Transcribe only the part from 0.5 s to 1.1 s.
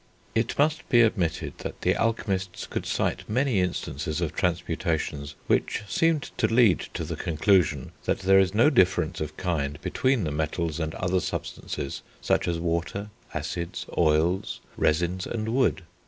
must he